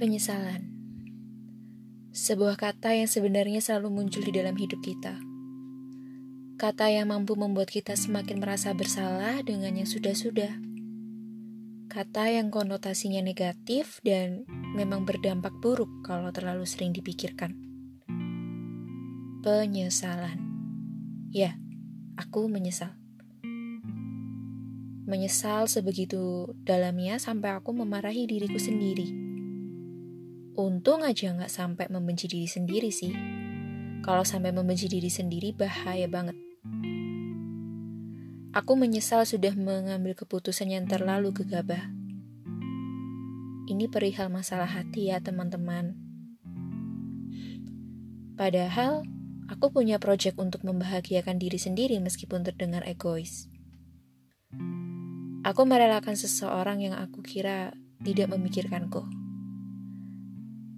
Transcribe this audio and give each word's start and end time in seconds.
Penyesalan 0.00 0.64
Sebuah 2.08 2.56
kata 2.56 2.96
yang 2.96 3.04
sebenarnya 3.04 3.60
selalu 3.60 4.00
muncul 4.00 4.24
di 4.24 4.32
dalam 4.32 4.56
hidup 4.56 4.80
kita. 4.80 5.20
Kata 6.56 6.88
yang 6.88 7.12
mampu 7.12 7.36
membuat 7.36 7.68
kita 7.68 8.00
semakin 8.00 8.40
merasa 8.40 8.72
bersalah 8.72 9.44
dengan 9.44 9.76
yang 9.76 9.84
sudah-sudah. 9.84 10.56
Kata 11.92 12.32
yang 12.32 12.48
konotasinya 12.48 13.20
negatif 13.20 14.00
dan 14.00 14.48
memang 14.72 15.04
berdampak 15.04 15.52
buruk 15.60 16.00
kalau 16.00 16.32
terlalu 16.32 16.64
sering 16.64 16.96
dipikirkan. 16.96 17.52
Penyesalan. 19.44 20.40
Ya, 21.28 21.60
aku 22.16 22.48
menyesal. 22.48 22.96
Menyesal 25.04 25.68
sebegitu 25.68 26.56
dalamnya 26.64 27.20
sampai 27.20 27.52
aku 27.52 27.76
memarahi 27.76 28.24
diriku 28.24 28.56
sendiri 28.56 29.28
Untung 30.60 31.00
aja 31.00 31.32
nggak 31.32 31.48
sampai 31.48 31.88
membenci 31.88 32.28
diri 32.28 32.44
sendiri 32.44 32.92
sih. 32.92 33.16
Kalau 34.04 34.28
sampai 34.28 34.52
membenci 34.52 34.92
diri 34.92 35.08
sendiri 35.08 35.56
bahaya 35.56 36.04
banget. 36.04 36.36
Aku 38.52 38.76
menyesal 38.76 39.24
sudah 39.24 39.56
mengambil 39.56 40.12
keputusan 40.12 40.68
yang 40.68 40.84
terlalu 40.84 41.32
gegabah. 41.32 41.88
Ini 43.72 43.88
perihal 43.88 44.28
masalah 44.28 44.68
hati 44.68 45.08
ya 45.08 45.24
teman-teman. 45.24 45.96
Padahal 48.36 49.08
aku 49.48 49.72
punya 49.72 49.96
proyek 49.96 50.36
untuk 50.36 50.60
membahagiakan 50.68 51.40
diri 51.40 51.56
sendiri 51.56 51.96
meskipun 52.04 52.44
terdengar 52.44 52.84
egois. 52.84 53.48
Aku 55.40 55.64
merelakan 55.64 56.20
seseorang 56.20 56.84
yang 56.84 57.00
aku 57.00 57.24
kira 57.24 57.72
tidak 58.04 58.28
memikirkanku. 58.28 59.29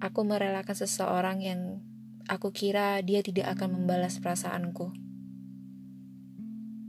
Aku 0.03 0.27
merelakan 0.27 0.75
seseorang 0.75 1.39
yang 1.47 1.79
aku 2.27 2.51
kira 2.51 2.99
dia 3.07 3.23
tidak 3.23 3.55
akan 3.55 3.79
membalas 3.79 4.19
perasaanku. 4.19 4.91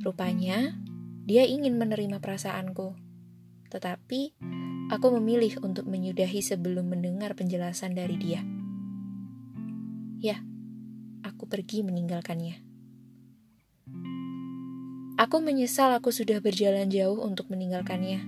Rupanya, 0.01 0.81
dia 1.29 1.45
ingin 1.45 1.77
menerima 1.77 2.17
perasaanku, 2.17 2.97
tetapi 3.69 4.33
aku 4.89 5.07
memilih 5.21 5.61
untuk 5.61 5.85
menyudahi 5.85 6.41
sebelum 6.41 6.89
mendengar 6.89 7.37
penjelasan 7.37 7.93
dari 7.93 8.17
dia. 8.17 8.41
Ya, 10.17 10.41
aku 11.21 11.45
pergi 11.45 11.85
meninggalkannya. 11.85 12.65
Aku 15.21 15.37
menyesal 15.37 15.93
aku 15.93 16.09
sudah 16.09 16.41
berjalan 16.41 16.89
jauh 16.89 17.21
untuk 17.21 17.53
meninggalkannya. 17.53 18.25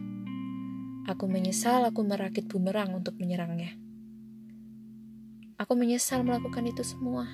Aku 1.09 1.25
menyesal 1.25 1.89
aku 1.89 2.05
merakit 2.05 2.45
bumerang 2.45 2.93
untuk 2.93 3.17
menyerangnya. 3.17 3.84
Aku 5.55 5.71
menyesal 5.79 6.27
melakukan 6.27 6.67
itu 6.67 6.83
semua. 6.83 7.31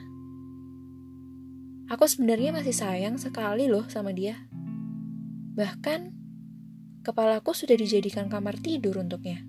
Aku 1.89 2.05
sebenarnya 2.05 2.53
masih 2.55 2.71
sayang 2.71 3.17
sekali 3.17 3.65
loh 3.65 3.89
sama 3.89 4.13
dia. 4.13 4.47
Bahkan, 5.57 6.13
kepalaku 7.03 7.51
sudah 7.51 7.75
dijadikan 7.75 8.31
kamar 8.31 8.61
tidur 8.61 9.01
untuknya. 9.01 9.43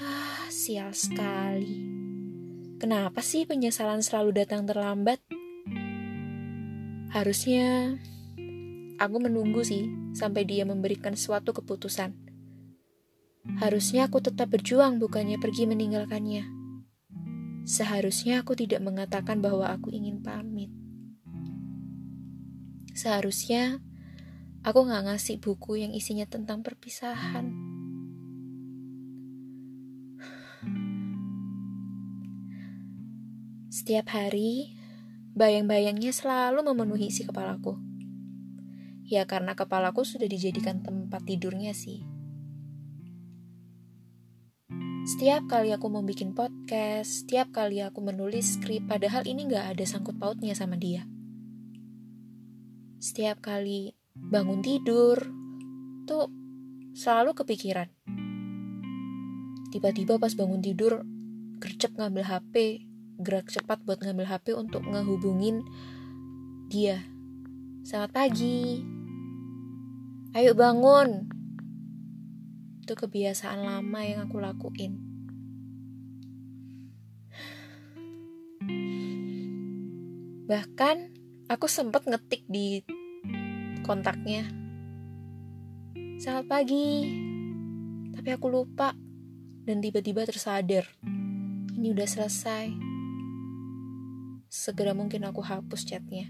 Ah, 0.00 0.48
sial 0.48 0.96
sekali. 0.96 1.84
Kenapa 2.80 3.20
sih 3.20 3.44
penyesalan 3.44 4.00
selalu 4.00 4.46
datang 4.46 4.64
terlambat? 4.64 5.20
Harusnya 7.12 7.98
aku 8.96 9.16
menunggu 9.20 9.60
sih 9.66 9.90
sampai 10.16 10.48
dia 10.48 10.62
memberikan 10.64 11.18
suatu 11.18 11.52
keputusan. 11.52 12.23
Harusnya 13.44 14.08
aku 14.08 14.24
tetap 14.24 14.48
berjuang, 14.48 14.96
bukannya 14.96 15.36
pergi 15.36 15.68
meninggalkannya. 15.68 16.48
Seharusnya 17.68 18.40
aku 18.40 18.56
tidak 18.56 18.80
mengatakan 18.80 19.44
bahwa 19.44 19.68
aku 19.68 19.92
ingin 19.92 20.24
pamit. 20.24 20.72
Seharusnya 22.96 23.84
aku 24.64 24.88
gak 24.88 25.04
ngasih 25.12 25.36
buku 25.44 25.84
yang 25.84 25.92
isinya 25.92 26.24
tentang 26.24 26.64
perpisahan. 26.64 27.52
Setiap 33.68 34.08
hari, 34.16 34.72
bayang-bayangnya 35.36 36.14
selalu 36.14 36.64
memenuhi 36.64 37.12
isi 37.12 37.28
kepalaku. 37.28 37.76
Ya 39.04 39.28
karena 39.28 39.52
kepalaku 39.52 40.06
sudah 40.06 40.24
dijadikan 40.24 40.80
tempat 40.80 41.28
tidurnya 41.28 41.76
sih. 41.76 42.13
Setiap 45.14 45.46
kali 45.46 45.70
aku 45.70 45.86
mau 45.94 46.02
bikin 46.02 46.34
podcast, 46.34 47.22
setiap 47.22 47.54
kali 47.54 47.78
aku 47.78 48.02
menulis 48.02 48.58
skrip, 48.58 48.90
padahal 48.90 49.22
ini 49.30 49.46
gak 49.46 49.78
ada 49.78 49.86
sangkut 49.86 50.18
pautnya 50.18 50.58
sama 50.58 50.74
dia. 50.74 51.06
Setiap 52.98 53.38
kali 53.38 53.94
bangun 54.18 54.58
tidur, 54.58 55.14
tuh 56.02 56.26
selalu 56.98 57.30
kepikiran. 57.30 57.94
Tiba-tiba 59.70 60.18
pas 60.18 60.34
bangun 60.34 60.58
tidur, 60.58 61.06
gercep 61.62 61.94
ngambil 61.94 62.26
HP, 62.26 62.82
gerak 63.22 63.54
cepat 63.54 63.86
buat 63.86 64.02
ngambil 64.02 64.26
HP 64.26 64.58
untuk 64.58 64.82
ngehubungin 64.82 65.62
dia. 66.66 67.06
Selamat 67.86 68.10
pagi. 68.10 68.82
Ayo 70.34 70.58
bangun. 70.58 71.33
Itu 72.84 73.00
kebiasaan 73.00 73.64
lama 73.64 74.00
yang 74.04 74.28
aku 74.28 74.44
lakuin. 74.44 75.00
Bahkan 80.44 80.96
aku 81.48 81.64
sempat 81.64 82.04
ngetik 82.04 82.44
di 82.44 82.84
kontaknya. 83.88 84.44
Selamat 86.20 86.44
pagi. 86.44 87.08
Tapi 88.12 88.28
aku 88.36 88.52
lupa 88.52 88.92
dan 89.64 89.80
tiba-tiba 89.80 90.28
tersadar. 90.28 90.84
Ini 91.80 91.88
udah 91.88 92.04
selesai. 92.04 92.68
Segera 94.52 94.92
mungkin 94.92 95.24
aku 95.24 95.40
hapus 95.40 95.88
chatnya. 95.88 96.28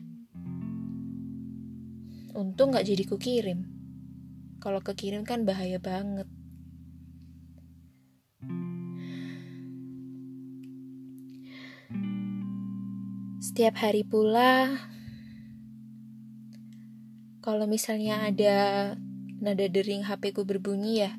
Untung 2.31 2.78
gak 2.78 2.86
jadi 2.86 3.03
kukirim. 3.10 3.66
Kalau 4.62 4.78
kekirim 4.78 5.26
kan 5.26 5.42
bahaya 5.42 5.82
banget. 5.82 6.31
Setiap 13.54 13.87
hari 13.87 14.03
pula, 14.03 14.66
kalau 17.38 17.70
misalnya 17.70 18.26
ada 18.26 18.59
nada 19.38 19.66
dering 19.70 20.03
HP 20.03 20.34
ku 20.34 20.42
berbunyi 20.42 21.06
ya, 21.06 21.15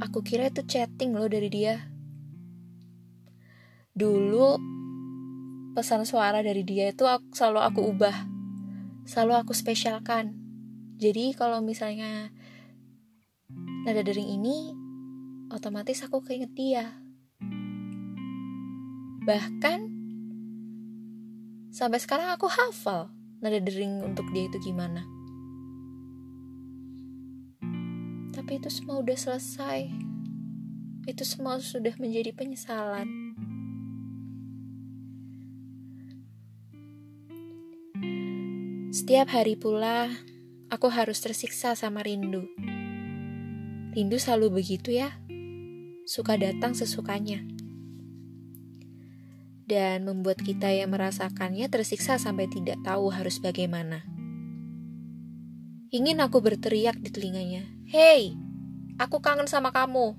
aku 0.00 0.24
kira 0.24 0.48
itu 0.48 0.64
chatting 0.64 1.12
loh 1.12 1.28
dari 1.28 1.52
dia. 1.52 1.84
Dulu 3.92 4.56
pesan 5.76 6.08
suara 6.08 6.40
dari 6.40 6.64
dia 6.64 6.96
itu 6.96 7.04
aku, 7.04 7.28
selalu 7.36 7.60
aku 7.60 7.80
ubah, 7.92 8.16
selalu 9.04 9.44
aku 9.44 9.52
spesialkan. 9.52 10.32
Jadi 10.96 11.36
kalau 11.36 11.60
misalnya 11.60 12.32
nada 13.84 14.00
dering 14.00 14.32
ini, 14.32 14.72
otomatis 15.52 16.00
aku 16.08 16.24
keinget 16.24 16.56
dia. 16.56 17.04
Bahkan 19.28 19.99
Sampai 21.70 22.02
sekarang 22.02 22.34
aku 22.34 22.50
hafal 22.50 23.14
nada 23.38 23.62
dering 23.62 24.02
untuk 24.02 24.26
dia 24.34 24.50
itu 24.50 24.58
gimana. 24.58 25.06
Tapi 28.34 28.58
itu 28.58 28.66
semua 28.66 28.98
udah 28.98 29.14
selesai. 29.14 29.86
Itu 31.06 31.22
semua 31.22 31.62
sudah 31.62 31.94
menjadi 32.02 32.34
penyesalan. 32.34 33.06
Setiap 38.90 39.30
hari 39.30 39.54
pula, 39.54 40.10
aku 40.74 40.90
harus 40.90 41.22
tersiksa 41.22 41.78
sama 41.78 42.02
rindu. 42.02 42.50
Rindu 43.94 44.18
selalu 44.18 44.58
begitu 44.58 44.90
ya, 44.90 45.14
suka 46.02 46.34
datang 46.34 46.74
sesukanya 46.74 47.59
dan 49.70 50.02
membuat 50.02 50.42
kita 50.42 50.66
yang 50.74 50.90
merasakannya 50.90 51.70
tersiksa 51.70 52.18
sampai 52.18 52.50
tidak 52.50 52.82
tahu 52.82 53.14
harus 53.14 53.38
bagaimana. 53.38 54.02
Ingin 55.94 56.18
aku 56.18 56.42
berteriak 56.42 56.98
di 56.98 57.14
telinganya, 57.14 57.62
"Hei, 57.86 58.34
aku 58.98 59.22
kangen 59.22 59.46
sama 59.46 59.70
kamu." 59.70 60.18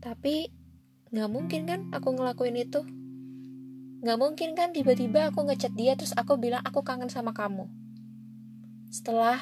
Tapi 0.00 0.48
gak 1.12 1.28
mungkin 1.28 1.68
kan 1.68 1.92
aku 1.92 2.16
ngelakuin 2.16 2.56
itu. 2.56 2.80
Gak 4.00 4.16
mungkin 4.16 4.56
kan 4.56 4.72
tiba-tiba 4.72 5.28
aku 5.28 5.44
ngechat 5.44 5.76
dia 5.76 6.00
terus 6.00 6.16
aku 6.16 6.40
bilang 6.40 6.64
aku 6.64 6.80
kangen 6.80 7.12
sama 7.12 7.36
kamu. 7.36 7.68
Setelah 8.88 9.36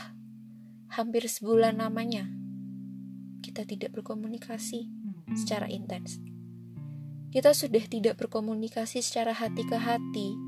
hampir 0.91 1.23
sebulan 1.31 1.79
namanya. 1.79 2.27
kita 3.45 3.69
tidak 3.69 3.93
berkomunikasi 3.93 4.89
secara 5.37 5.69
intens. 5.69 6.17
Kita 7.35 7.51
sudah 7.51 7.83
tidak 7.91 8.15
berkomunikasi 8.23 9.03
secara 9.03 9.35
hati 9.35 9.67
ke 9.67 9.75
hati. 9.75 10.39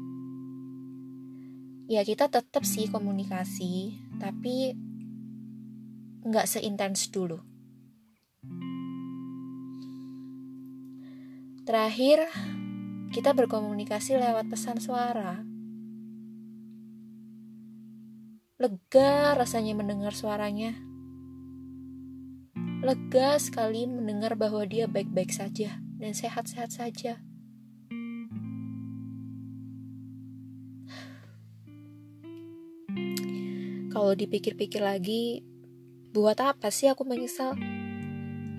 Ya, 1.90 2.06
kita 2.06 2.30
tetap 2.30 2.62
sih 2.62 2.86
komunikasi, 2.86 3.98
tapi 4.22 4.70
nggak 6.22 6.46
seintens 6.46 7.10
dulu. 7.10 7.42
Terakhir, 11.66 12.30
kita 13.10 13.34
berkomunikasi 13.34 14.22
lewat 14.22 14.46
pesan 14.46 14.78
suara. 14.78 15.42
Lega 18.62 19.34
rasanya 19.34 19.74
mendengar 19.74 20.14
suaranya. 20.14 20.70
Lega 22.86 23.42
sekali 23.42 23.90
mendengar 23.90 24.38
bahwa 24.38 24.62
dia 24.62 24.86
baik-baik 24.86 25.34
saja 25.34 25.82
dan 25.96 26.12
sehat-sehat 26.12 26.72
saja. 26.72 27.20
Kalau 33.96 34.12
dipikir-pikir 34.12 34.84
lagi, 34.84 35.40
buat 36.12 36.37
apa 36.44 36.69
sih 36.69 36.93
aku 36.93 37.08
menyesal? 37.08 37.56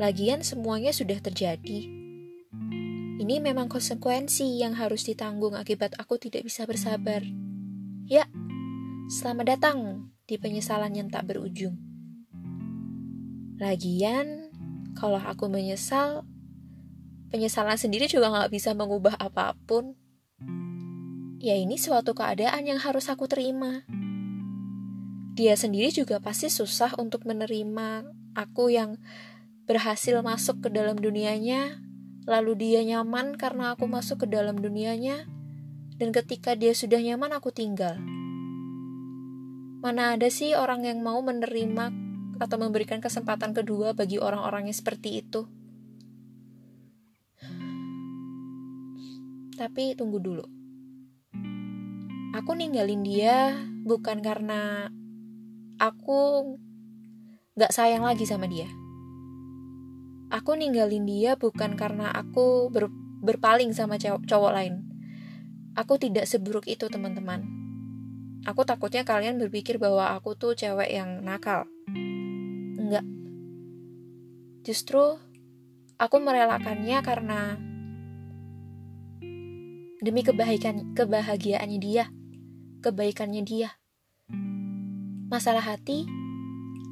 Lagian 0.01 0.42
semuanya 0.42 0.89
sudah 0.89 1.22
terjadi. 1.22 1.89
Ini 3.18 3.42
memang 3.42 3.69
konsekuensi 3.69 4.57
yang 4.62 4.74
harus 4.78 5.06
ditanggung 5.06 5.54
akibat 5.54 5.94
aku 6.01 6.18
tidak 6.18 6.45
bisa 6.45 6.66
bersabar. 6.66 7.22
Ya, 8.10 8.25
selamat 9.13 9.45
datang 9.57 10.10
di 10.25 10.42
penyesalan 10.42 10.94
yang 10.98 11.10
tak 11.13 11.30
berujung. 11.30 11.78
Lagian, 13.62 14.54
kalau 14.94 15.18
aku 15.22 15.50
menyesal, 15.50 16.25
penyesalan 17.29 17.75
sendiri 17.75 18.07
juga 18.07 18.31
gak 18.31 18.51
bisa 18.51 18.71
mengubah 18.71 19.15
apa 19.19 19.56
pun. 19.68 19.95
Ya 21.38 21.53
ini 21.53 21.77
suatu 21.77 22.18
keadaan 22.18 22.65
yang 22.65 22.81
harus 22.81 23.07
aku 23.13 23.29
terima. 23.29 23.85
Dia 25.38 25.53
sendiri 25.53 25.94
juga 25.94 26.18
pasti 26.18 26.50
susah 26.50 26.97
untuk 26.97 27.29
menerima 27.29 28.09
aku 28.33 28.74
yang 28.74 28.97
berhasil 29.69 30.18
masuk 30.25 30.65
ke 30.65 30.69
dalam 30.74 30.97
dunianya, 30.97 31.77
lalu 32.25 32.57
dia 32.57 32.81
nyaman 32.81 33.38
karena 33.38 33.77
aku 33.77 33.85
masuk 33.85 34.25
ke 34.25 34.27
dalam 34.33 34.57
dunianya, 34.57 35.29
dan 36.01 36.09
ketika 36.09 36.57
dia 36.57 36.74
sudah 36.74 36.97
nyaman 36.97 37.35
aku 37.38 37.53
tinggal. 37.53 38.01
Mana 39.77 40.18
ada 40.18 40.25
sih 40.33 40.57
orang 40.57 40.89
yang 40.89 41.06
mau 41.06 41.21
menerima 41.21 41.94
atau 42.41 42.57
memberikan 42.57 42.97
kesempatan 42.97 43.53
kedua 43.53 43.94
bagi 43.94 44.18
orang-orang 44.18 44.74
yang 44.74 44.77
seperti 44.77 45.21
itu? 45.21 45.45
Tapi 49.57 49.98
tunggu 49.98 50.21
dulu. 50.21 50.45
Aku 52.38 52.54
ninggalin 52.54 53.01
dia 53.01 53.57
bukan 53.81 54.21
karena 54.21 54.94
aku 55.81 56.54
gak 57.57 57.74
sayang 57.74 58.06
lagi 58.06 58.30
sama 58.30 58.45
dia. 58.45 58.69
Aku 60.30 60.54
ninggalin 60.54 61.09
dia 61.09 61.33
bukan 61.33 61.74
karena 61.74 62.13
aku 62.13 62.69
ber, 62.69 62.94
berpaling 63.25 63.74
sama 63.74 63.98
cowok, 63.98 64.30
cowok 64.30 64.51
lain. 64.54 64.86
Aku 65.74 65.98
tidak 65.98 66.30
seburuk 66.30 66.69
itu, 66.69 66.86
teman-teman. 66.86 67.42
Aku 68.45 68.62
takutnya 68.62 69.01
kalian 69.01 69.42
berpikir 69.42 69.81
bahwa 69.81 70.13
aku 70.13 70.38
tuh 70.38 70.53
cewek 70.53 70.94
yang 70.94 71.25
nakal. 71.25 71.65
Enggak. 72.77 73.06
Justru 74.62 75.18
aku 75.98 76.15
merelakannya 76.21 77.01
karena 77.01 77.57
demi 79.98 80.22
kebaikan 80.22 80.94
kebahagiaannya 80.94 81.80
dia, 81.82 82.06
kebaikannya 82.86 83.42
dia. 83.42 83.70
Masalah 85.28 85.66
hati 85.66 86.06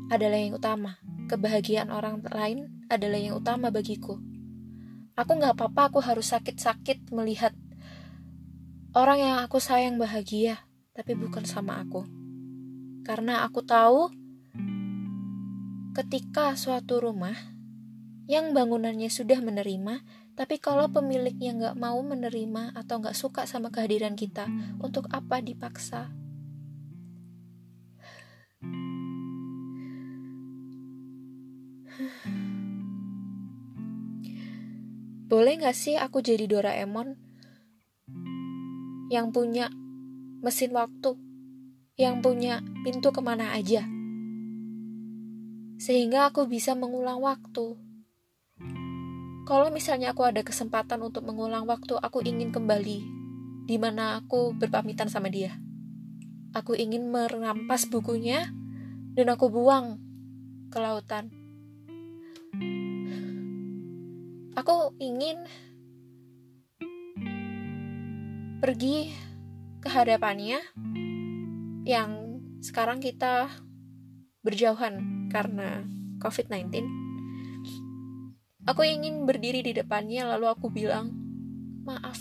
adalah 0.09 0.41
yang 0.41 0.57
utama, 0.57 0.97
kebahagiaan 1.29 1.93
orang 1.93 2.25
lain 2.25 2.85
adalah 2.89 3.17
yang 3.21 3.37
utama 3.37 3.69
bagiku. 3.69 4.17
Aku 5.15 5.31
nggak 5.37 5.55
apa-apa, 5.55 5.93
aku 5.93 5.99
harus 6.03 6.33
sakit-sakit 6.33 7.13
melihat 7.13 7.55
orang 8.91 9.21
yang 9.21 9.37
aku 9.45 9.61
sayang 9.61 9.95
bahagia, 9.95 10.65
tapi 10.91 11.13
bukan 11.15 11.45
sama 11.47 11.79
aku. 11.79 12.03
Karena 13.05 13.45
aku 13.45 13.61
tahu 13.61 14.09
ketika 15.95 16.57
suatu 16.57 16.99
rumah 16.99 17.37
yang 18.25 18.51
bangunannya 18.51 19.07
sudah 19.07 19.39
menerima 19.39 20.01
tapi 20.35 20.59
kalau 20.59 20.91
pemiliknya 20.91 21.55
nggak 21.55 21.75
mau 21.79 21.95
menerima 22.03 22.75
atau 22.75 22.99
nggak 22.99 23.15
suka 23.15 23.47
sama 23.47 23.71
kehadiran 23.71 24.19
kita, 24.19 24.51
untuk 24.83 25.07
apa 25.15 25.39
dipaksa? 25.39 26.11
Boleh 35.25 35.57
nggak 35.57 35.73
sih 35.75 35.95
aku 35.95 36.19
jadi 36.19 36.45
Doraemon? 36.51 37.15
Yang 39.07 39.27
punya 39.31 39.65
mesin 40.43 40.75
waktu, 40.75 41.15
yang 41.95 42.19
punya 42.19 42.59
pintu 42.83 43.15
ke 43.15 43.23
mana 43.23 43.55
aja, 43.55 43.87
sehingga 45.79 46.27
aku 46.27 46.45
bisa 46.51 46.75
mengulang 46.75 47.23
waktu 47.23 47.84
kalau 49.45 49.69
misalnya 49.69 50.17
aku 50.17 50.25
ada 50.25 50.41
kesempatan 50.41 51.05
untuk 51.05 51.21
mengulang 51.21 51.69
waktu, 51.69 51.93
aku 52.01 52.25
ingin 52.25 52.49
kembali 52.49 52.99
di 53.69 53.77
mana 53.77 54.17
aku 54.17 54.57
berpamitan 54.57 55.05
sama 55.05 55.29
dia. 55.29 55.53
Aku 56.57 56.73
ingin 56.73 57.13
merampas 57.13 57.85
bukunya 57.85 58.49
dan 59.13 59.29
aku 59.29 59.53
buang 59.53 60.01
ke 60.73 60.77
lautan. 60.81 61.29
Aku 64.57 64.97
ingin 64.97 65.45
pergi 68.65 69.13
ke 69.77 69.87
hadapannya 69.93 70.57
yang 71.85 72.41
sekarang 72.65 72.97
kita 72.97 73.53
berjauhan 74.41 75.29
karena 75.29 75.85
COVID-19 76.17 77.04
Aku 78.65 78.81
ingin 78.81 79.29
berdiri 79.29 79.61
di 79.61 79.77
depannya, 79.77 80.25
lalu 80.25 80.49
aku 80.49 80.73
bilang, 80.73 81.13
"Maaf, 81.85 82.17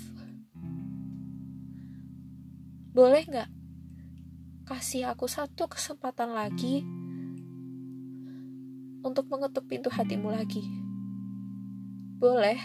boleh 2.92 3.24
nggak 3.24 3.50
kasih 4.68 5.08
aku 5.08 5.24
satu 5.24 5.64
kesempatan 5.72 6.36
lagi 6.36 6.84
untuk 9.00 9.24
mengetuk 9.32 9.64
pintu 9.64 9.88
hatimu 9.88 10.36
lagi? 10.36 10.60
Boleh." 12.20 12.60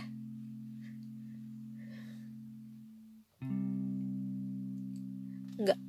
Nggak. 5.55 5.79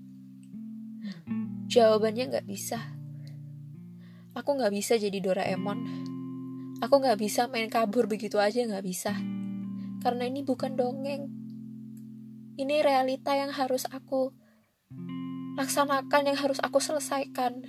Jawabannya 1.66 2.24
nggak 2.30 2.46
bisa. 2.46 2.78
Aku 4.38 4.54
nggak 4.54 4.74
bisa 4.74 4.94
jadi 4.94 5.18
Doraemon. 5.18 6.09
Aku 6.80 6.96
gak 6.96 7.20
bisa 7.20 7.44
main 7.44 7.68
kabur 7.68 8.08
begitu 8.08 8.40
aja 8.40 8.64
gak 8.64 8.80
bisa. 8.80 9.12
Karena 10.00 10.24
ini 10.24 10.40
bukan 10.40 10.80
dongeng. 10.80 11.28
Ini 12.56 12.80
realita 12.80 13.36
yang 13.36 13.52
harus 13.52 13.84
aku 13.92 14.32
laksanakan, 15.60 16.32
yang 16.32 16.38
harus 16.40 16.56
aku 16.64 16.80
selesaikan. 16.80 17.60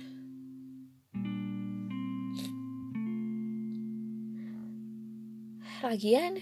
Lagian, 5.84 6.40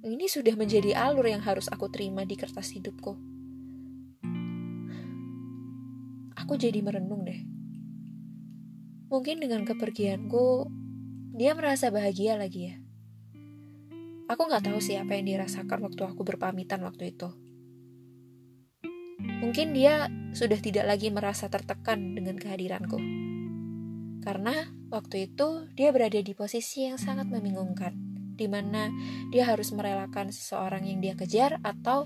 ini 0.00 0.24
sudah 0.24 0.56
menjadi 0.56 0.96
alur 0.96 1.28
yang 1.28 1.44
harus 1.44 1.68
aku 1.68 1.92
terima 1.92 2.24
di 2.24 2.32
kertas 2.32 2.72
hidupku. 2.72 3.12
Aku 6.32 6.56
jadi 6.56 6.80
merenung 6.80 7.28
deh. 7.28 7.44
Mungkin 9.12 9.42
dengan 9.42 9.68
kepergianku, 9.68 10.64
dia 11.40 11.56
merasa 11.56 11.88
bahagia 11.88 12.36
lagi 12.36 12.68
ya. 12.68 12.76
Aku 14.28 14.44
nggak 14.44 14.60
tahu 14.60 14.76
sih 14.76 15.00
apa 15.00 15.16
yang 15.16 15.24
dirasakan 15.24 15.88
waktu 15.88 16.04
aku 16.04 16.20
berpamitan 16.20 16.84
waktu 16.84 17.16
itu. 17.16 17.32
Mungkin 19.40 19.72
dia 19.72 20.12
sudah 20.36 20.60
tidak 20.60 20.84
lagi 20.84 21.08
merasa 21.08 21.48
tertekan 21.48 22.12
dengan 22.12 22.36
kehadiranku. 22.36 23.00
Karena 24.20 24.68
waktu 24.92 25.32
itu 25.32 25.64
dia 25.72 25.88
berada 25.96 26.20
di 26.20 26.36
posisi 26.36 26.84
yang 26.84 27.00
sangat 27.00 27.24
membingungkan, 27.32 27.96
di 28.36 28.44
mana 28.44 28.92
dia 29.32 29.48
harus 29.48 29.72
merelakan 29.72 30.36
seseorang 30.36 30.84
yang 30.84 31.00
dia 31.00 31.16
kejar 31.16 31.56
atau 31.64 32.04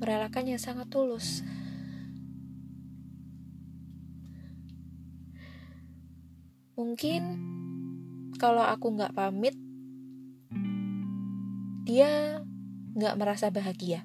merelakan 0.00 0.56
yang 0.56 0.60
sangat 0.64 0.88
tulus. 0.88 1.44
Mungkin 6.76 7.55
kalau 8.36 8.62
aku 8.62 8.92
nggak 8.92 9.16
pamit, 9.16 9.56
dia 11.88 12.40
nggak 12.96 13.16
merasa 13.20 13.52
bahagia. 13.52 14.04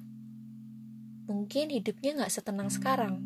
Mungkin 1.28 1.72
hidupnya 1.72 2.18
nggak 2.18 2.32
setenang 2.32 2.68
sekarang. 2.68 3.24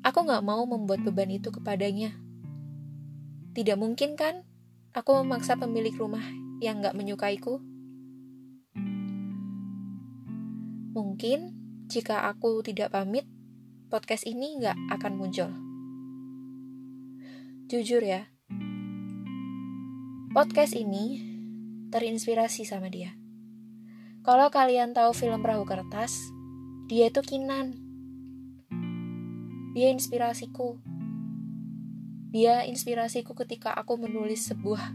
Aku 0.00 0.24
nggak 0.24 0.42
mau 0.46 0.64
membuat 0.64 1.02
beban 1.02 1.30
itu 1.30 1.52
kepadanya. 1.52 2.14
Tidak 3.52 3.74
mungkin 3.74 4.14
kan 4.14 4.46
aku 4.94 5.20
memaksa 5.20 5.58
pemilik 5.58 5.92
rumah 5.98 6.24
yang 6.62 6.80
nggak 6.80 6.96
menyukaiku? 6.96 7.58
Mungkin 10.90 11.54
jika 11.90 12.30
aku 12.30 12.62
tidak 12.62 12.94
pamit, 12.94 13.26
podcast 13.90 14.24
ini 14.24 14.62
nggak 14.62 14.78
akan 14.94 15.12
muncul. 15.18 15.50
Jujur 17.70 18.02
ya, 18.02 18.30
podcast 20.30 20.78
ini 20.78 21.18
terinspirasi 21.90 22.62
sama 22.62 22.86
dia. 22.86 23.18
Kalau 24.22 24.46
kalian 24.46 24.94
tahu 24.94 25.10
film 25.10 25.42
Perahu 25.42 25.66
Kertas, 25.66 26.14
dia 26.86 27.10
itu 27.10 27.18
Kinan. 27.18 27.74
Dia 29.74 29.90
inspirasiku. 29.90 30.78
Dia 32.30 32.62
inspirasiku 32.62 33.34
ketika 33.34 33.74
aku 33.74 33.98
menulis 33.98 34.46
sebuah 34.46 34.94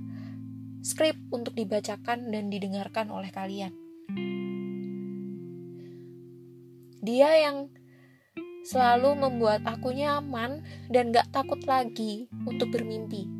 skrip 0.79 1.19
untuk 1.35 1.51
dibacakan 1.51 2.31
dan 2.31 2.47
didengarkan 2.47 3.11
oleh 3.11 3.27
kalian. 3.27 3.75
Dia 7.03 7.43
yang 7.43 7.67
selalu 8.63 9.19
membuat 9.19 9.67
aku 9.67 9.91
nyaman 9.91 10.63
dan 10.87 11.11
gak 11.11 11.27
takut 11.35 11.59
lagi 11.67 12.31
untuk 12.47 12.71
bermimpi. 12.71 13.34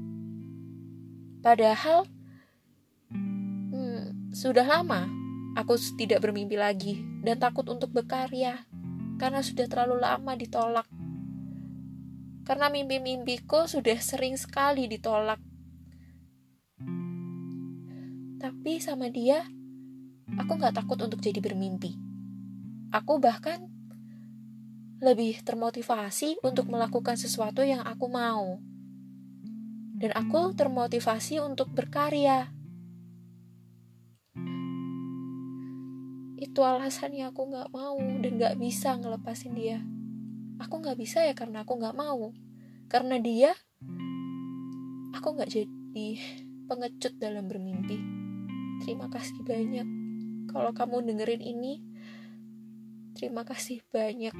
Padahal, 1.45 2.09
hmm, 3.13 4.33
sudah 4.33 4.65
lama 4.65 5.05
aku 5.53 5.77
tidak 5.93 6.25
bermimpi 6.25 6.57
lagi 6.57 7.05
dan 7.21 7.37
takut 7.37 7.69
untuk 7.69 7.93
berkarya 7.93 8.65
karena 9.21 9.45
sudah 9.45 9.69
terlalu 9.69 10.01
lama 10.01 10.33
ditolak. 10.33 10.89
Karena 12.49 12.73
mimpi-mimpiku 12.73 13.69
sudah 13.69 13.93
sering 14.01 14.41
sekali 14.41 14.89
ditolak. 14.89 15.37
Tapi 18.41 18.81
sama 18.81 19.13
dia, 19.13 19.45
aku 20.41 20.57
gak 20.57 20.81
takut 20.81 20.97
untuk 20.97 21.21
jadi 21.21 21.45
bermimpi. 21.45 21.93
Aku 22.89 23.21
bahkan 23.21 23.69
lebih 24.97 25.45
termotivasi 25.45 26.41
untuk 26.41 26.73
melakukan 26.73 27.21
sesuatu 27.21 27.61
yang 27.61 27.85
aku 27.85 28.09
mau. 28.09 28.57
Dan 29.95 30.11
aku 30.11 30.51
termotivasi 30.53 31.39
untuk 31.39 31.71
berkarya. 31.71 32.51
Itu 36.35 36.61
alasannya 36.63 37.31
aku 37.31 37.41
gak 37.51 37.71
mau 37.71 37.95
dan 37.99 38.31
gak 38.35 38.55
bisa 38.59 38.95
ngelepasin 38.99 39.55
dia. 39.55 39.79
Aku 40.59 40.83
gak 40.83 40.99
bisa 40.99 41.23
ya 41.23 41.31
karena 41.31 41.63
aku 41.63 41.79
gak 41.79 41.95
mau. 41.95 42.35
Karena 42.91 43.17
dia, 43.17 43.55
aku 45.15 45.39
gak 45.39 45.51
jadi 45.51 46.07
pengecut 46.67 47.15
dalam 47.17 47.47
bermimpi. 47.47 47.97
Terima 48.83 49.07
kasih 49.07 49.39
banyak. 49.47 49.87
Kalau 50.51 50.71
kamu 50.75 51.07
dengerin 51.07 51.41
ini, 51.41 51.81
Terima 53.15 53.47
kasih 53.47 53.79
banyak. 53.95 54.35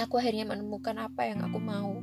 Aku 0.00 0.16
akhirnya 0.16 0.48
menemukan 0.48 0.96
apa 0.96 1.28
yang 1.28 1.44
aku 1.44 1.60
mau. 1.60 2.00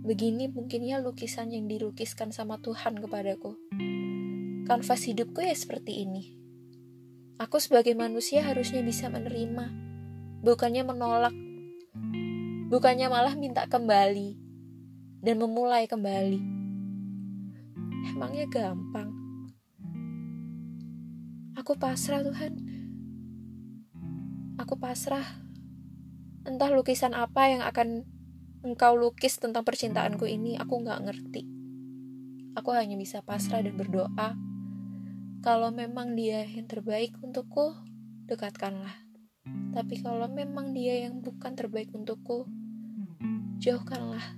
Begini 0.00 0.48
mungkinnya 0.48 0.96
lukisan 1.04 1.52
yang 1.52 1.68
dilukiskan 1.68 2.32
sama 2.32 2.56
Tuhan 2.64 2.96
kepadaku. 3.04 3.52
Kanvas 4.64 5.04
hidupku 5.04 5.44
ya 5.44 5.52
seperti 5.52 6.08
ini. 6.08 6.40
Aku 7.36 7.60
sebagai 7.60 7.92
manusia 7.92 8.40
harusnya 8.40 8.80
bisa 8.80 9.12
menerima, 9.12 9.68
bukannya 10.40 10.88
menolak, 10.88 11.36
bukannya 12.72 13.12
malah 13.12 13.36
minta 13.36 13.68
kembali 13.68 14.40
dan 15.20 15.36
memulai 15.36 15.84
kembali. 15.84 16.40
Emangnya 18.08 18.48
gampang? 18.48 19.12
Aku 21.60 21.76
pasrah 21.76 22.24
Tuhan. 22.24 22.56
Aku 24.56 24.80
pasrah. 24.80 25.44
Entah 26.48 26.72
lukisan 26.72 27.12
apa 27.12 27.52
yang 27.52 27.60
akan 27.60 28.08
engkau 28.60 28.92
lukis 28.96 29.40
tentang 29.40 29.64
percintaanku 29.64 30.28
ini, 30.28 30.60
aku 30.60 30.84
nggak 30.84 31.00
ngerti. 31.08 31.42
Aku 32.60 32.76
hanya 32.76 32.98
bisa 33.00 33.24
pasrah 33.24 33.64
dan 33.64 33.78
berdoa. 33.78 34.36
Kalau 35.40 35.72
memang 35.72 36.12
dia 36.12 36.44
yang 36.44 36.68
terbaik 36.68 37.16
untukku, 37.24 37.72
dekatkanlah. 38.28 38.92
Tapi 39.72 40.04
kalau 40.04 40.28
memang 40.28 40.76
dia 40.76 41.08
yang 41.08 41.24
bukan 41.24 41.56
terbaik 41.56 41.88
untukku, 41.96 42.44
jauhkanlah. 43.56 44.36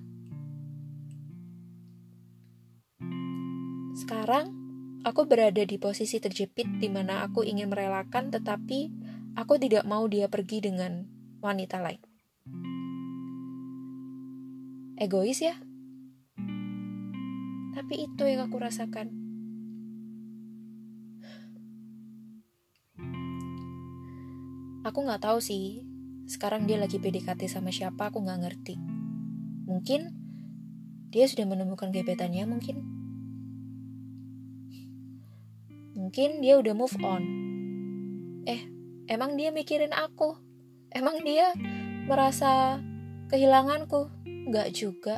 Sekarang, 3.99 4.55
aku 5.03 5.27
berada 5.27 5.67
di 5.67 5.77
posisi 5.83 6.23
terjepit 6.23 6.79
di 6.79 6.87
mana 6.87 7.27
aku 7.27 7.43
ingin 7.43 7.67
merelakan 7.67 8.31
tetapi 8.31 8.93
aku 9.35 9.59
tidak 9.59 9.83
mau 9.83 10.07
dia 10.07 10.31
pergi 10.31 10.63
dengan 10.63 11.03
wanita 11.43 11.83
lain. 11.83 12.12
Egois 15.03 15.43
ya? 15.43 15.59
Tapi 17.75 18.07
itu 18.07 18.23
yang 18.23 18.47
aku 18.47 18.63
rasakan. 18.63 19.11
Aku 24.87 25.03
nggak 25.03 25.27
tahu 25.27 25.43
sih, 25.43 25.83
sekarang 26.31 26.71
dia 26.71 26.79
lagi 26.79 27.03
PDKT 27.03 27.51
sama 27.51 27.75
siapa 27.75 28.15
aku 28.15 28.23
nggak 28.23 28.47
ngerti. 28.47 28.79
Mungkin 29.67 30.15
dia 31.11 31.27
sudah 31.27 31.51
menemukan 31.51 31.91
gebetannya 31.91 32.47
mungkin. 32.47 32.87
Mungkin 35.99 36.39
dia 36.47 36.63
udah 36.63 36.79
move 36.79 36.95
on. 37.03 37.27
Eh, 38.47 38.71
emang 39.11 39.35
dia 39.35 39.51
mikirin 39.51 39.91
aku? 39.91 40.39
Emang 40.95 41.27
dia 41.27 41.51
merasa 42.07 42.79
kehilanganku? 43.33 44.13
Enggak 44.29 44.77
juga. 44.77 45.17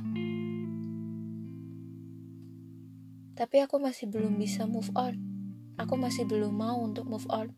Tapi 3.35 3.57
aku 3.67 3.83
masih 3.83 4.07
belum 4.07 4.39
bisa 4.39 4.71
move 4.71 4.95
on. 4.95 5.19
Aku 5.75 5.99
masih 5.99 6.23
belum 6.23 6.55
mau 6.55 6.79
untuk 6.79 7.11
move 7.11 7.27
on. 7.27 7.51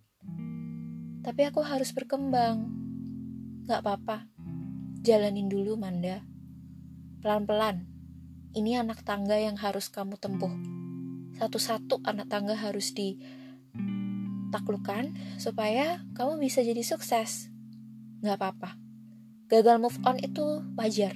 Tapi 1.21 1.45
aku 1.45 1.61
harus 1.61 1.93
berkembang. 1.93 2.73
Gak 3.69 3.85
apa-apa. 3.85 4.25
Jalanin 5.05 5.53
dulu, 5.53 5.77
Manda. 5.77 6.25
Pelan-pelan. 7.21 7.85
Ini 8.57 8.81
anak 8.81 9.05
tangga 9.05 9.37
yang 9.37 9.61
harus 9.61 9.93
kamu 9.93 10.17
tempuh 10.17 10.77
satu-satu 11.37 12.01
anak 12.09 12.33
tangga 12.33 12.57
harus 12.57 12.97
ditaklukkan 12.97 13.77
supaya 15.37 16.01
kamu 16.17 16.41
bisa 16.41 16.65
jadi 16.65 16.81
sukses. 16.81 17.53
Gak 18.25 18.41
apa-apa. 18.41 18.86
Gagal 19.47 19.77
move 19.79 19.99
on 20.03 20.19
itu 20.19 20.63
wajar. 20.75 21.15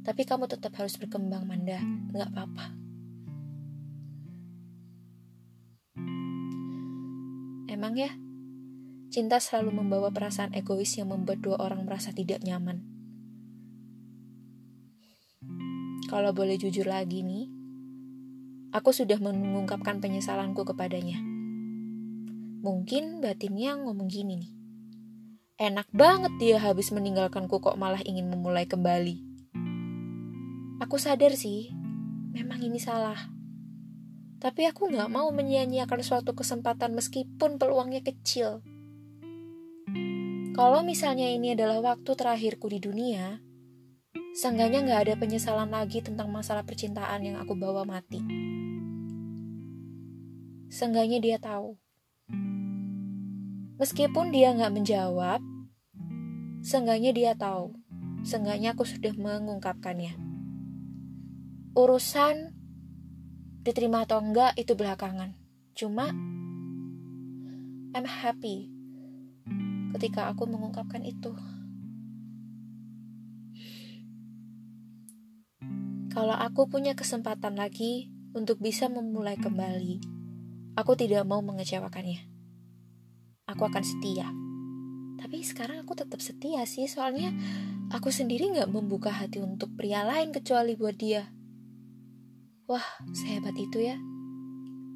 Tapi 0.00 0.22
kamu 0.24 0.48
tetap 0.48 0.72
harus 0.80 0.96
berkembang, 0.96 1.44
Manda. 1.44 1.80
Gak 2.16 2.32
apa-apa. 2.32 2.66
Emang 7.70 7.94
ya, 7.96 8.12
cinta 9.12 9.38
selalu 9.38 9.84
membawa 9.84 10.12
perasaan 10.12 10.52
egois 10.56 10.96
yang 10.96 11.12
membuat 11.12 11.40
dua 11.40 11.56
orang 11.60 11.84
merasa 11.84 12.10
tidak 12.12 12.42
nyaman. 12.42 12.82
Kalau 16.10 16.34
boleh 16.34 16.58
jujur 16.58 16.90
lagi 16.90 17.22
nih, 17.22 17.60
Aku 18.70 18.94
sudah 18.94 19.18
mengungkapkan 19.18 19.98
penyesalanku 19.98 20.62
kepadanya. 20.62 21.18
Mungkin 22.62 23.18
batinnya 23.18 23.74
ngomong 23.74 24.06
gini 24.06 24.38
nih. 24.38 24.59
Enak 25.60 25.92
banget 25.92 26.32
dia 26.40 26.56
habis 26.56 26.88
meninggalkanku 26.88 27.60
kok 27.60 27.76
malah 27.76 28.00
ingin 28.08 28.32
memulai 28.32 28.64
kembali. 28.64 29.20
Aku 30.80 30.96
sadar 30.96 31.36
sih, 31.36 31.68
memang 32.32 32.64
ini 32.64 32.80
salah. 32.80 33.28
Tapi 34.40 34.64
aku 34.64 34.88
gak 34.88 35.12
mau 35.12 35.28
menyia-nyiakan 35.28 36.00
suatu 36.00 36.32
kesempatan 36.32 36.96
meskipun 36.96 37.60
peluangnya 37.60 38.00
kecil. 38.00 38.64
Kalau 40.56 40.80
misalnya 40.80 41.28
ini 41.28 41.52
adalah 41.52 41.92
waktu 41.92 42.08
terakhirku 42.08 42.72
di 42.72 42.80
dunia, 42.80 43.44
seenggaknya 44.32 44.80
gak 44.88 45.12
ada 45.12 45.14
penyesalan 45.20 45.68
lagi 45.68 46.00
tentang 46.00 46.32
masalah 46.32 46.64
percintaan 46.64 47.20
yang 47.20 47.36
aku 47.36 47.52
bawa 47.52 47.84
mati. 47.84 48.24
Seenggaknya 50.72 51.20
dia 51.20 51.36
tahu. 51.36 51.76
Meskipun 53.80 54.28
dia 54.28 54.52
nggak 54.52 54.76
menjawab, 54.76 55.40
Seenggaknya 56.60 57.16
dia 57.16 57.32
tahu. 57.32 57.72
Seenggaknya 58.20 58.76
aku 58.76 58.84
sudah 58.84 59.16
mengungkapkannya. 59.16 60.12
Urusan 61.72 62.52
diterima 63.64 64.04
atau 64.04 64.20
enggak 64.20 64.52
itu 64.60 64.76
belakangan. 64.76 65.32
Cuma 65.72 66.12
I'm 67.96 68.04
happy 68.04 68.68
ketika 69.96 70.28
aku 70.28 70.44
mengungkapkan 70.44 71.00
itu. 71.00 71.32
Kalau 76.12 76.36
aku 76.36 76.68
punya 76.68 76.92
kesempatan 76.92 77.56
lagi 77.56 78.12
untuk 78.36 78.60
bisa 78.60 78.92
memulai 78.92 79.40
kembali, 79.40 79.96
aku 80.76 80.92
tidak 80.92 81.24
mau 81.24 81.40
mengecewakannya. 81.40 82.39
Aku 83.50 83.66
akan 83.66 83.82
setia. 83.82 84.30
Tapi 85.18 85.42
sekarang 85.42 85.82
aku 85.82 85.98
tetap 85.98 86.22
setia 86.22 86.62
sih, 86.64 86.86
soalnya 86.86 87.34
aku 87.90 88.14
sendiri 88.14 88.48
nggak 88.54 88.70
membuka 88.70 89.10
hati 89.10 89.42
untuk 89.42 89.74
pria 89.74 90.06
lain 90.06 90.30
kecuali 90.30 90.78
buat 90.78 90.96
dia. 90.96 91.28
Wah, 92.70 92.86
sehebat 93.10 93.58
itu 93.58 93.82
ya. 93.82 93.98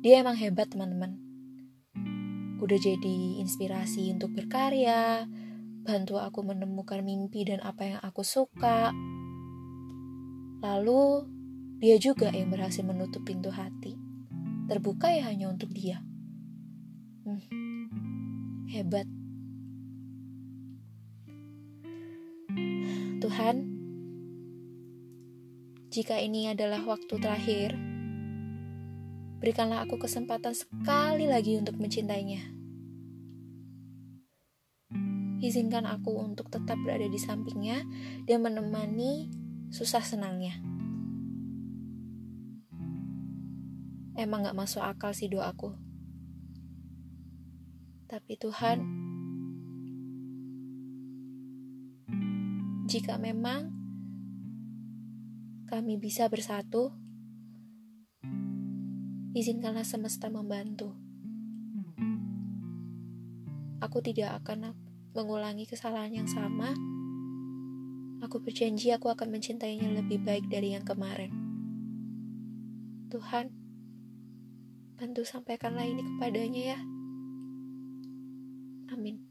Dia 0.07 0.23
emang 0.23 0.39
hebat 0.39 0.71
teman-teman. 0.71 1.19
Udah 2.63 2.79
jadi 2.79 3.43
inspirasi 3.43 4.15
untuk 4.15 4.33
berkarya, 4.33 5.27
bantu 5.83 6.23
aku 6.23 6.47
menemukan 6.47 7.03
mimpi 7.03 7.45
dan 7.45 7.61
apa 7.61 7.83
yang 7.85 8.01
aku 8.01 8.23
suka, 8.23 8.95
Lalu, 10.65 11.29
dia 11.77 12.01
juga 12.01 12.33
yang 12.33 12.49
berhasil 12.49 12.81
menutup 12.81 13.21
pintu 13.29 13.53
hati. 13.53 14.01
Terbuka 14.65 15.13
ya 15.13 15.29
hanya 15.29 15.53
untuk 15.53 15.69
dia. 15.77 16.01
Hmm, 17.29 17.45
hebat. 18.69 19.07
Tuhan, 23.25 23.57
jika 25.89 26.21
ini 26.21 26.53
adalah 26.53 26.83
waktu 26.85 27.15
terakhir, 27.17 27.73
berikanlah 29.41 29.85
aku 29.85 29.97
kesempatan 29.97 30.53
sekali 30.53 31.29
lagi 31.29 31.57
untuk 31.57 31.77
mencintainya. 31.81 32.43
Izinkan 35.45 35.85
aku 35.85 36.17
untuk 36.25 36.49
tetap 36.49 36.81
berada 36.81 37.05
di 37.05 37.21
sampingnya 37.21 37.85
dan 38.25 38.41
menemani 38.41 39.29
susah 39.69 40.01
senangnya. 40.01 40.57
Emang 44.17 44.47
gak 44.47 44.57
masuk 44.57 44.81
akal 44.81 45.13
sih 45.13 45.29
doaku. 45.29 45.84
Tapi 48.15 48.39
Tuhan, 48.39 48.79
jika 52.87 53.19
memang 53.19 53.75
kami 55.67 55.99
bisa 55.99 56.31
bersatu, 56.31 56.95
izinkanlah 59.35 59.83
semesta 59.83 60.31
membantu. 60.31 60.95
Aku 63.83 63.99
tidak 63.99 64.47
akan 64.47 64.79
mengulangi 65.11 65.67
kesalahan 65.67 66.23
yang 66.23 66.31
sama 66.31 66.71
Aku 68.25 68.41
berjanji 68.41 68.89
aku 68.89 69.13
akan 69.13 69.37
mencintainya 69.37 70.01
lebih 70.01 70.25
baik 70.25 70.49
dari 70.49 70.73
yang 70.73 70.81
kemarin. 70.81 71.29
Tuhan, 73.13 73.53
bantu 74.97 75.29
sampaikanlah 75.29 75.85
ini 75.85 76.01
kepadanya 76.01 76.63
ya. 76.73 76.94
Amén. 78.89 79.24